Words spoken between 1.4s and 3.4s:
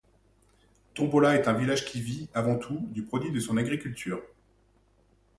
un village qui vit, avant tout, du produit de